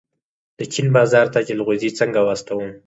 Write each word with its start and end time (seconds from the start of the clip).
د 0.57 0.59
چین 0.73 0.87
بازار 0.95 1.25
ته 1.33 1.39
جلغوزي 1.49 1.89
څنګه 1.99 2.19
واستوم؟ 2.23 2.65